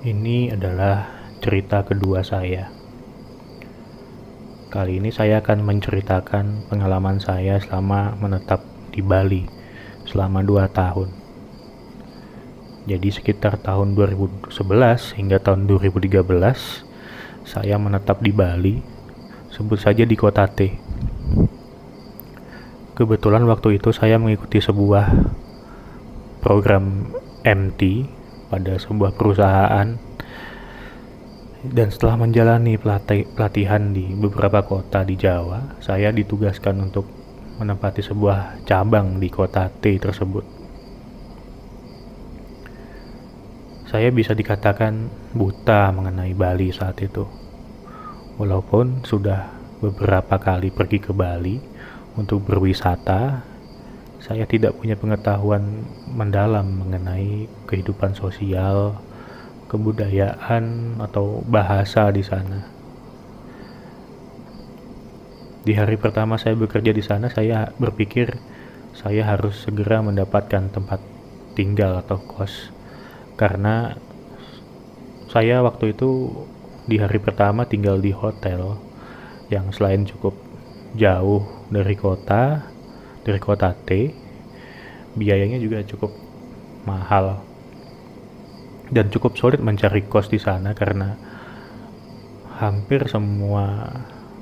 [0.00, 2.72] Ini adalah cerita kedua saya.
[4.72, 8.64] Kali ini saya akan menceritakan pengalaman saya selama menetap
[8.96, 9.44] di Bali
[10.08, 11.12] selama 2 tahun.
[12.88, 14.48] Jadi sekitar tahun 2011
[15.20, 16.16] hingga tahun 2013
[17.44, 18.80] saya menetap di Bali,
[19.52, 20.80] sebut saja di kota T.
[22.96, 25.12] Kebetulan waktu itu saya mengikuti sebuah
[26.40, 27.12] program
[27.44, 28.16] MT
[28.50, 29.96] pada sebuah perusahaan
[31.60, 37.04] dan setelah menjalani pelatihan di beberapa kota di Jawa, saya ditugaskan untuk
[37.60, 40.40] menempati sebuah cabang di kota T tersebut.
[43.92, 47.28] Saya bisa dikatakan buta mengenai Bali saat itu.
[48.40, 49.52] Walaupun sudah
[49.84, 51.60] beberapa kali pergi ke Bali
[52.16, 53.44] untuk berwisata,
[54.20, 59.00] saya tidak punya pengetahuan mendalam mengenai kehidupan sosial,
[59.72, 62.68] kebudayaan, atau bahasa di sana.
[65.64, 68.36] Di hari pertama saya bekerja di sana, saya berpikir
[68.96, 71.00] saya harus segera mendapatkan tempat
[71.56, 72.72] tinggal atau kos,
[73.40, 73.96] karena
[75.30, 76.32] saya waktu itu
[76.90, 78.76] di hari pertama tinggal di hotel
[79.46, 80.34] yang selain cukup
[80.98, 82.69] jauh dari kota,
[83.24, 84.12] dari kota T
[85.14, 86.12] biayanya juga cukup
[86.86, 87.42] mahal.
[88.90, 91.14] Dan cukup sulit mencari kos di sana karena
[92.58, 93.86] hampir semua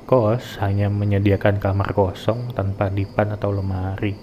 [0.08, 4.16] kos hanya menyediakan kamar kosong tanpa dipan atau lemari.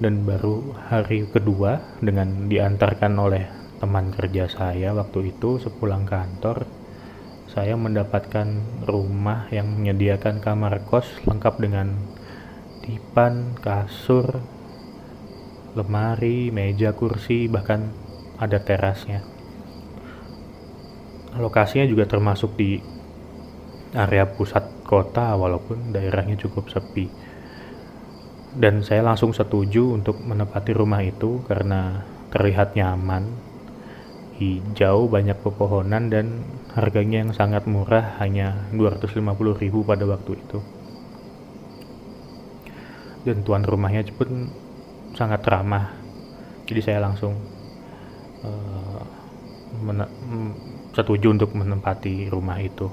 [0.00, 3.44] Dan baru hari kedua dengan diantarkan oleh
[3.78, 6.68] teman kerja saya waktu itu sepulang kantor
[7.50, 8.46] saya mendapatkan
[8.86, 11.98] rumah yang menyediakan kamar kos lengkap dengan
[12.90, 14.42] dipan, kasur,
[15.78, 17.94] lemari, meja, kursi, bahkan
[18.42, 19.22] ada terasnya.
[21.38, 22.82] Lokasinya juga termasuk di
[23.94, 27.06] area pusat kota walaupun daerahnya cukup sepi.
[28.50, 32.02] Dan saya langsung setuju untuk menempati rumah itu karena
[32.34, 33.30] terlihat nyaman,
[34.42, 36.42] hijau, banyak pepohonan dan
[36.74, 39.22] harganya yang sangat murah hanya 250.000
[39.86, 40.58] pada waktu itu.
[43.26, 44.48] Dan tuan rumahnya pun
[45.12, 45.92] sangat ramah.
[46.64, 47.34] Jadi saya langsung
[48.46, 49.02] uh,
[50.94, 52.88] setuju untuk menempati rumah itu.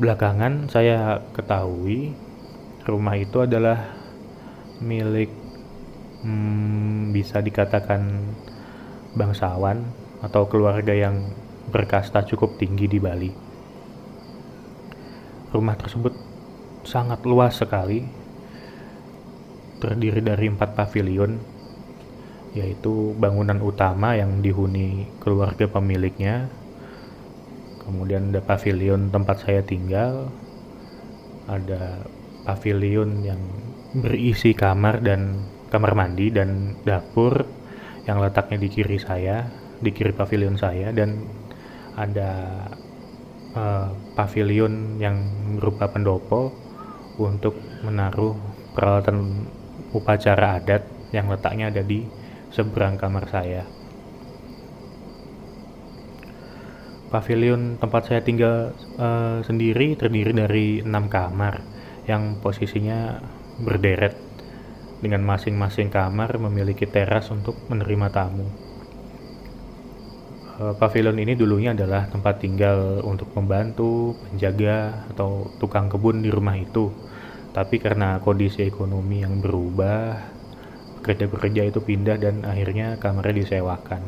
[0.00, 2.16] Belakangan saya ketahui
[2.88, 3.92] rumah itu adalah
[4.80, 5.28] milik
[6.24, 8.32] hmm, bisa dikatakan
[9.12, 9.84] bangsawan
[10.24, 11.28] atau keluarga yang
[11.68, 13.30] berkasta cukup tinggi di Bali.
[15.50, 16.29] Rumah tersebut
[16.84, 18.04] sangat luas sekali,
[19.80, 21.40] terdiri dari empat pavilion,
[22.52, 26.50] yaitu bangunan utama yang dihuni keluarga pemiliknya,
[27.86, 30.28] kemudian ada pavilion tempat saya tinggal,
[31.48, 32.04] ada
[32.44, 33.40] pavilion yang
[33.90, 37.46] berisi kamar dan kamar mandi dan dapur
[38.06, 39.46] yang letaknya di kiri saya,
[39.78, 40.94] di kiri pavilion saya.
[40.94, 41.26] Dan
[41.98, 42.30] ada
[43.54, 45.16] uh, pavilion yang
[45.58, 46.69] berupa pendopo
[47.28, 48.36] untuk menaruh
[48.72, 49.48] peralatan
[49.92, 52.06] upacara adat yang letaknya ada di
[52.54, 53.62] seberang kamar saya.
[57.10, 61.58] Pavilion tempat saya tinggal uh, sendiri terdiri dari enam kamar
[62.06, 63.18] yang posisinya
[63.58, 64.14] berderet
[65.02, 68.46] dengan masing-masing kamar memiliki teras untuk menerima tamu.
[70.60, 76.54] Uh, pavilion ini dulunya adalah tempat tinggal untuk pembantu, penjaga, atau tukang kebun di rumah
[76.54, 76.94] itu.
[77.50, 80.22] Tapi karena kondisi ekonomi yang berubah,
[81.02, 84.02] pekerja-pekerja itu pindah dan akhirnya kamarnya disewakan.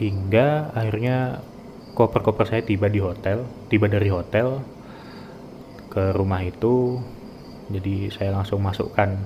[0.00, 1.40] Hingga akhirnya
[1.96, 4.60] koper-koper saya tiba di hotel, tiba dari hotel,
[5.96, 7.00] ke rumah itu
[7.72, 9.16] jadi saya langsung masukkan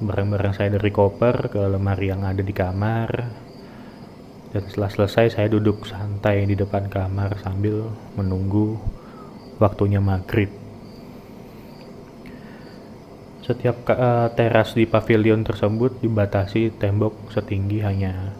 [0.00, 3.28] barang-barang saya dari koper ke lemari yang ada di kamar
[4.56, 8.80] dan setelah selesai saya duduk santai di depan kamar sambil menunggu
[9.60, 10.48] waktunya maghrib.
[13.42, 18.30] Setiap uh, teras di pavilion tersebut dibatasi tembok setinggi hanya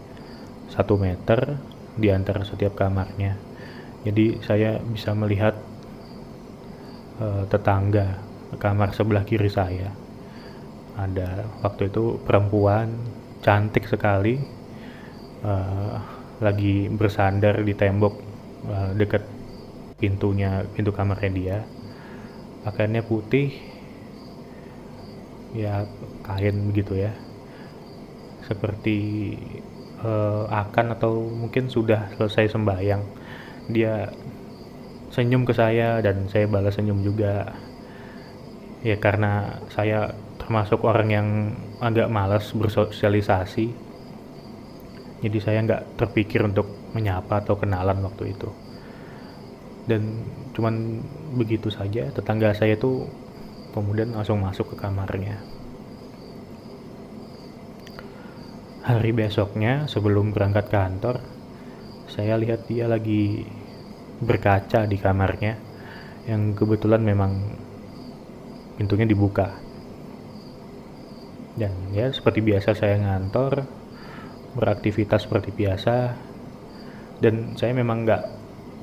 [0.71, 1.59] satu meter
[1.99, 3.35] di antara setiap kamarnya.
[4.07, 5.59] Jadi saya bisa melihat
[7.19, 8.23] uh, tetangga
[8.63, 9.91] kamar sebelah kiri saya.
[10.95, 12.95] Ada waktu itu perempuan
[13.43, 14.39] cantik sekali
[15.43, 15.99] uh,
[16.39, 18.15] lagi bersandar di tembok
[18.95, 19.27] dekat
[20.03, 21.59] pintunya pintu kamarnya dia.
[22.67, 23.55] Pakaiannya putih.
[25.55, 25.87] Ya
[26.27, 27.15] kain begitu ya.
[28.43, 28.99] Seperti
[30.03, 33.07] uh, akan atau mungkin sudah selesai sembahyang.
[33.71, 34.11] Dia
[35.15, 37.55] senyum ke saya dan saya balas senyum juga.
[38.83, 41.29] Ya karena saya termasuk orang yang
[41.79, 43.71] agak malas bersosialisasi.
[45.23, 48.51] Jadi saya nggak terpikir untuk menyapa atau kenalan waktu itu
[49.87, 50.23] dan
[50.55, 51.03] cuman
[51.35, 53.11] begitu saja tetangga saya tuh
[53.73, 55.41] kemudian langsung masuk ke kamarnya.
[58.83, 61.23] Hari besoknya sebelum berangkat kantor
[62.11, 63.47] saya lihat dia lagi
[64.23, 65.57] berkaca di kamarnya
[66.29, 67.59] yang kebetulan memang
[68.77, 69.59] pintunya dibuka.
[71.53, 73.67] Dan ya seperti biasa saya ngantor
[74.59, 76.17] beraktivitas seperti biasa.
[77.23, 78.42] Dan saya memang nggak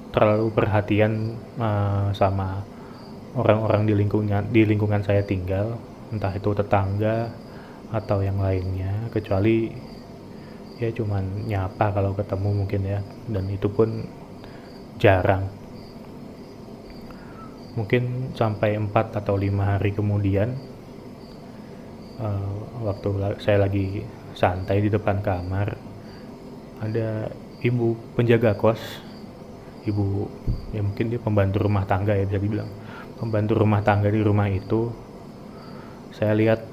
[0.09, 2.65] terlalu perhatian uh, sama
[3.37, 5.77] orang-orang di lingkungan di lingkungan saya tinggal
[6.09, 7.29] entah itu tetangga
[7.93, 9.69] atau yang lainnya kecuali
[10.79, 14.07] ya cuman nyapa kalau ketemu mungkin ya dan itu pun
[14.99, 15.47] jarang.
[17.77, 18.91] Mungkin sampai 4
[19.23, 20.51] atau 5 hari kemudian
[22.19, 24.03] uh, waktu saya lagi
[24.35, 25.75] santai di depan kamar
[26.79, 28.79] ada ibu penjaga kos
[29.89, 30.29] ibu
[30.71, 32.69] ya mungkin dia pembantu rumah tangga ya bisa dibilang.
[33.19, 34.93] Pembantu rumah tangga di rumah itu
[36.15, 36.63] saya lihat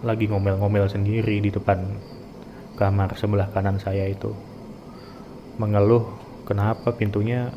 [0.00, 1.84] lagi ngomel-ngomel sendiri di depan
[2.80, 4.32] kamar sebelah kanan saya itu.
[5.60, 6.08] Mengeluh
[6.48, 7.52] kenapa pintunya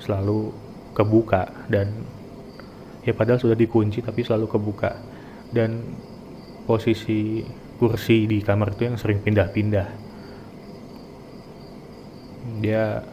[0.00, 0.54] selalu
[0.96, 1.68] kebuka?
[1.68, 1.92] Dan
[3.04, 4.96] ya padahal sudah dikunci tapi selalu kebuka.
[5.52, 5.84] Dan
[6.64, 7.44] posisi
[7.76, 9.88] kursi di kamar itu yang sering pindah-pindah.
[12.64, 13.04] Dia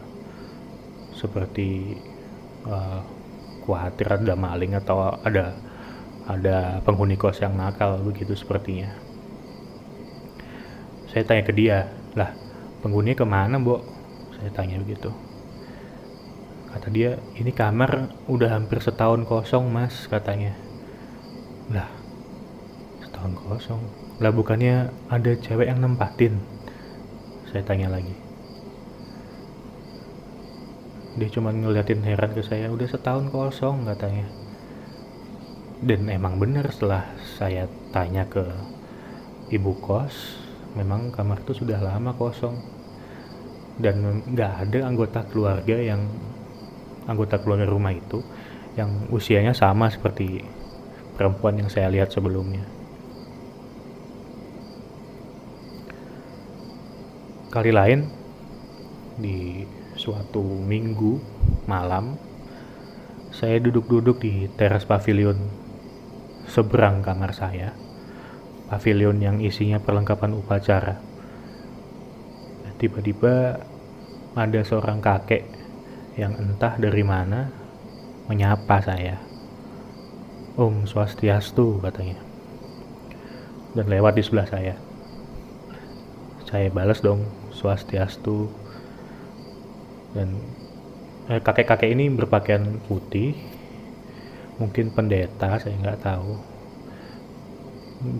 [1.24, 1.96] seperti
[2.68, 3.00] uh,
[3.64, 5.56] khawatir ada maling atau ada
[6.28, 8.92] ada penghuni kos yang nakal begitu sepertinya.
[11.08, 12.36] Saya tanya ke dia lah
[12.84, 13.80] penghuni ke mana mbok?
[14.36, 15.08] Saya tanya begitu.
[16.68, 20.52] Kata dia ini kamar udah hampir setahun kosong mas katanya.
[21.72, 21.88] Lah
[23.00, 23.80] setahun kosong?
[24.20, 26.36] Lah bukannya ada cewek yang nempatin?
[27.48, 28.23] Saya tanya lagi
[31.14, 34.26] dia cuma ngeliatin heran ke saya udah setahun kosong katanya
[35.84, 37.06] dan emang bener setelah
[37.38, 38.42] saya tanya ke
[39.52, 40.40] ibu kos
[40.74, 42.58] memang kamar itu sudah lama kosong
[43.78, 46.06] dan nggak ada anggota keluarga yang
[47.04, 48.22] anggota keluarga rumah itu
[48.74, 50.42] yang usianya sama seperti
[51.14, 52.66] perempuan yang saya lihat sebelumnya.
[57.54, 58.10] Kali lain
[59.14, 59.62] di
[59.94, 61.22] suatu minggu
[61.70, 62.18] malam
[63.34, 65.34] saya duduk-duduk di teras pavilion
[66.46, 67.74] seberang kamar saya.
[68.70, 71.02] Pavilion yang isinya perlengkapan upacara.
[72.78, 73.58] Tiba-tiba
[74.38, 75.46] ada seorang kakek
[76.14, 77.50] yang entah dari mana
[78.30, 79.18] menyapa saya.
[80.54, 82.22] Om Swastiastu katanya.
[83.74, 84.78] Dan lewat di sebelah saya.
[86.46, 88.63] Saya balas dong Swastiastu.
[90.14, 90.38] Dan
[91.28, 93.34] eh, kakek-kakek ini berpakaian putih.
[94.62, 96.38] Mungkin pendeta, saya nggak tahu.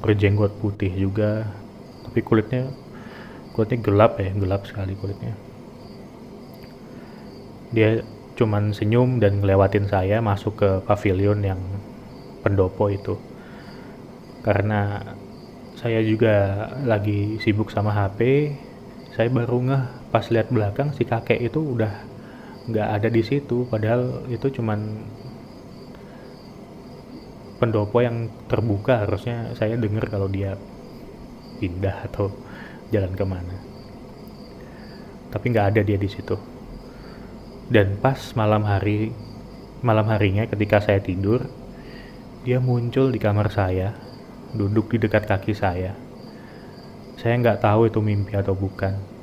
[0.02, 1.46] Berjenggot putih juga.
[2.04, 2.68] Tapi kulitnya
[3.54, 5.38] kulitnya gelap ya, gelap sekali kulitnya
[7.74, 11.58] dia cuman senyum dan ngelewatin saya masuk ke pavilion yang
[12.42, 13.18] pendopo itu
[14.46, 15.02] karena
[15.74, 18.50] saya juga lagi sibuk sama HP
[19.14, 21.90] saya baru ngeh pas lihat belakang si kakek itu udah
[22.70, 25.02] nggak ada di situ padahal itu cuman
[27.64, 29.06] pendopo yang terbuka.
[29.06, 30.58] Harusnya saya dengar kalau dia
[31.62, 32.28] pindah atau
[32.92, 33.56] jalan ke mana.
[35.32, 36.36] Tapi nggak ada dia di situ.
[37.72, 39.08] Dan pas malam hari
[39.80, 41.48] malam harinya ketika saya tidur
[42.44, 43.96] dia muncul di kamar saya
[44.52, 45.96] duduk di dekat kaki saya.
[47.16, 49.13] Saya nggak tahu itu mimpi atau bukan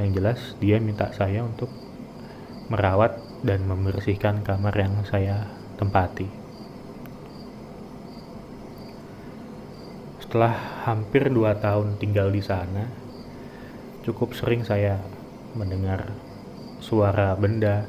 [0.00, 1.68] yang jelas dia minta saya untuk
[2.72, 6.30] merawat dan membersihkan kamar yang saya tempati.
[10.24, 10.54] Setelah
[10.88, 12.88] hampir dua tahun tinggal di sana
[14.00, 14.96] cukup sering saya
[15.52, 16.08] mendengar
[16.80, 17.84] suara benda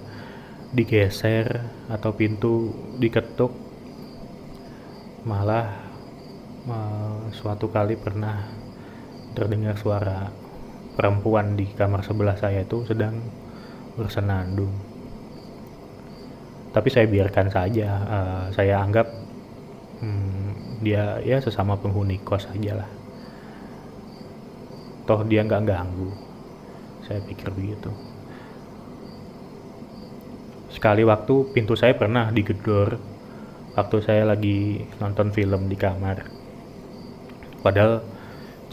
[0.75, 3.55] digeser atau pintu diketuk.
[5.23, 5.71] Malah
[7.31, 8.43] suatu kali pernah
[9.31, 10.27] terdengar suara
[10.93, 13.17] perempuan di kamar sebelah saya itu sedang
[13.97, 14.73] bersenandung.
[16.73, 19.05] Tapi saya biarkan saja uh, saya anggap
[20.01, 22.89] hmm, dia ya sesama penghuni kos aja lah.
[25.05, 26.09] Toh dia nggak ganggu.
[27.05, 27.93] Saya pikir begitu.
[30.73, 32.97] Sekali waktu pintu saya pernah digedor
[33.77, 36.25] waktu saya lagi nonton film di kamar.
[37.61, 38.01] Padahal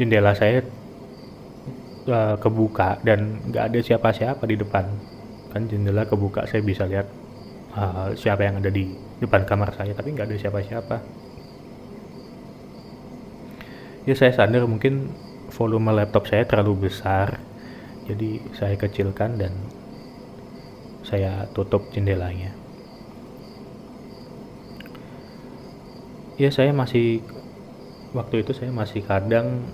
[0.00, 0.64] jendela saya
[2.08, 4.86] uh, kebuka dan nggak ada siapa-siapa di depan.
[5.50, 7.10] Kan jendela kebuka saya bisa lihat
[7.74, 10.96] uh, siapa yang ada di depan kamar saya tapi nggak ada siapa-siapa.
[14.08, 15.12] Ya saya sadar mungkin
[15.52, 17.36] volume laptop saya terlalu besar
[18.08, 19.52] jadi saya kecilkan dan
[21.04, 22.54] saya tutup jendelanya.
[26.40, 27.20] Ya saya masih
[28.16, 29.68] waktu itu saya masih kadang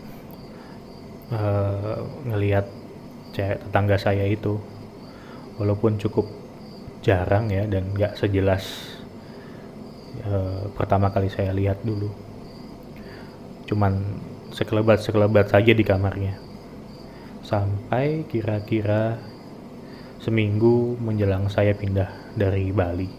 [1.33, 2.67] uh, ngelihat
[3.35, 4.57] cewek tetangga saya itu
[5.57, 6.29] walaupun cukup
[7.05, 8.97] jarang ya dan nggak sejelas
[10.27, 12.11] uh, pertama kali saya lihat dulu.
[13.67, 13.99] Cuman
[14.55, 16.39] sekelebat-sekelebat saja di kamarnya.
[17.43, 19.19] Sampai kira-kira
[20.23, 23.11] seminggu menjelang saya pindah dari Bali.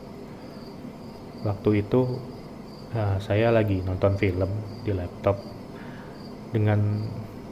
[1.48, 2.02] Waktu itu
[2.96, 4.50] uh, saya lagi nonton film
[4.84, 5.40] di laptop
[6.52, 6.80] dengan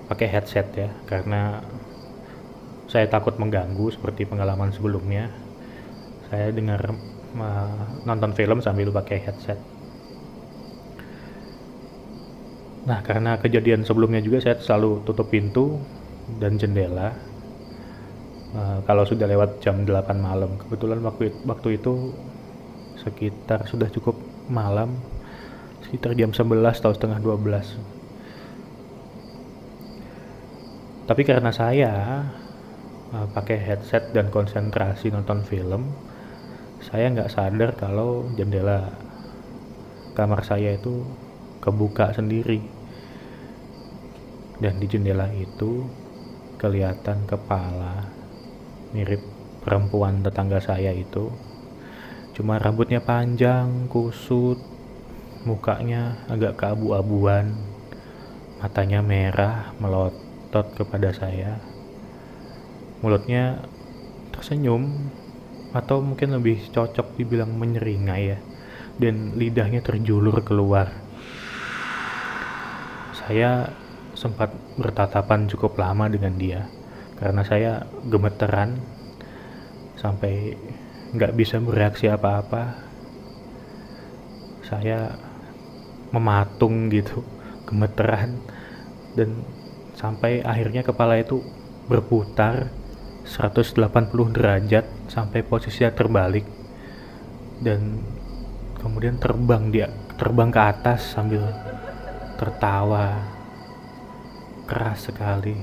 [0.06, 1.62] pakai headset ya karena
[2.86, 5.34] saya takut mengganggu seperti pengalaman sebelumnya
[6.30, 6.94] saya dengar
[7.38, 9.58] uh, nonton film sambil pakai headset
[12.86, 15.82] Nah, karena kejadian sebelumnya juga saya selalu tutup pintu
[16.38, 17.18] dan jendela
[18.54, 19.90] uh, kalau sudah lewat jam 8
[20.22, 20.54] malam.
[20.62, 22.14] Kebetulan waktu waktu itu
[23.02, 24.14] sekitar sudah cukup
[24.54, 25.02] malam,
[25.82, 27.95] sekitar jam 11 atau setengah 12.
[31.06, 31.94] Tapi karena saya
[33.14, 35.94] uh, pakai headset dan konsentrasi nonton film,
[36.82, 38.90] saya nggak sadar kalau jendela
[40.18, 41.06] kamar saya itu
[41.62, 42.58] kebuka sendiri.
[44.58, 45.86] Dan di jendela itu
[46.58, 48.10] kelihatan kepala
[48.90, 49.22] mirip
[49.62, 51.30] perempuan tetangga saya itu.
[52.34, 54.58] Cuma rambutnya panjang kusut
[55.46, 57.54] mukanya agak keabu-abuan
[58.58, 60.25] matanya merah melotot
[60.64, 61.60] kepada saya.
[63.04, 63.60] Mulutnya
[64.32, 65.12] tersenyum
[65.76, 68.40] atau mungkin lebih cocok dibilang menyeringai ya
[68.96, 70.88] dan lidahnya terjulur keluar.
[73.12, 73.68] Saya
[74.16, 76.64] sempat bertatapan cukup lama dengan dia
[77.20, 78.80] karena saya gemeteran
[80.00, 80.56] sampai
[81.12, 82.88] nggak bisa bereaksi apa-apa.
[84.64, 85.12] Saya
[86.16, 87.22] mematung gitu
[87.68, 88.40] gemeteran
[89.20, 89.44] dan
[90.06, 91.42] sampai akhirnya kepala itu
[91.90, 92.70] berputar
[93.26, 93.74] 180
[94.38, 96.46] derajat sampai posisinya terbalik
[97.66, 97.98] dan
[98.78, 99.90] kemudian terbang dia
[100.22, 101.42] terbang ke atas sambil
[102.38, 103.26] tertawa
[104.70, 105.58] keras sekali.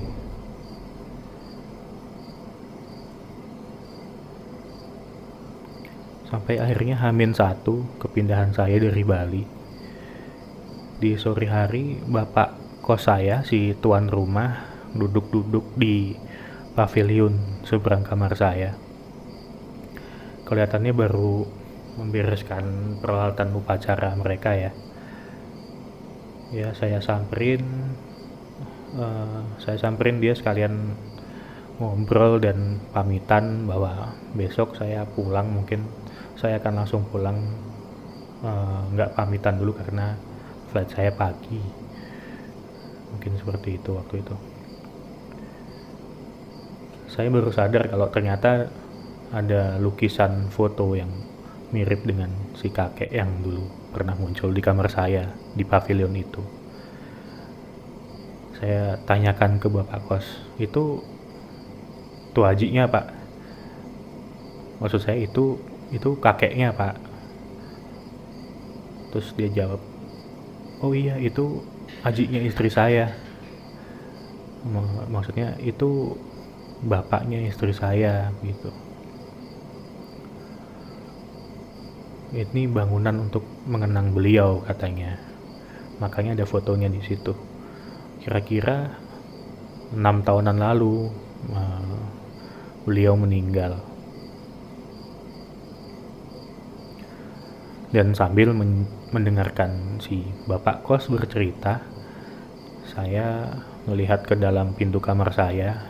[6.27, 9.43] Sampai akhirnya Hamin satu kepindahan saya dari Bali.
[10.97, 16.19] Di sore hari bapak kos saya si tuan rumah duduk-duduk di
[16.75, 18.75] pavilion seberang kamar saya.
[20.43, 21.47] Kelihatannya baru
[21.95, 24.75] membereskan peralatan upacara mereka ya.
[26.51, 27.63] Ya saya samperin
[28.99, 30.99] uh, saya samperin dia sekalian
[31.79, 35.87] ngobrol dan pamitan bahwa besok saya pulang mungkin
[36.35, 37.39] saya akan langsung pulang.
[38.43, 40.19] Eh, nggak uh, pamitan dulu karena
[40.67, 41.82] flight saya pagi
[43.13, 44.35] mungkin seperti itu waktu itu
[47.13, 48.73] saya baru sadar kalau ternyata
[49.29, 51.13] ada lukisan foto yang
[51.73, 56.41] mirip dengan si kakek yang dulu pernah muncul di kamar saya di pavilion itu.
[58.57, 60.25] Saya tanyakan ke bapak kos,
[60.61, 61.01] itu
[62.33, 63.09] tuh hajinya pak?
[64.81, 65.57] Maksud saya itu
[65.89, 66.97] itu kakeknya pak.
[69.13, 69.81] Terus dia jawab,
[70.81, 71.61] oh iya itu
[72.01, 73.13] hajinya istri saya.
[75.13, 76.17] Maksudnya itu
[76.81, 78.73] bapaknya istri saya gitu.
[82.33, 85.21] ini bangunan untuk mengenang beliau katanya
[86.01, 87.37] makanya ada fotonya di situ
[88.25, 88.97] kira-kira
[89.93, 91.13] enam tahunan lalu
[92.89, 93.77] beliau meninggal
[97.93, 101.79] dan sambil men mendengarkan si bapak kos bercerita
[102.89, 103.53] saya
[103.85, 105.85] melihat ke dalam pintu kamar saya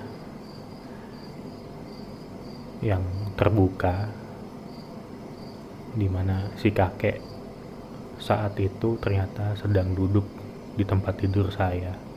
[2.83, 3.01] yang
[3.39, 4.11] terbuka
[5.95, 7.21] di mana si kakek
[8.19, 10.25] saat itu ternyata sedang duduk
[10.73, 12.12] di tempat tidur saya.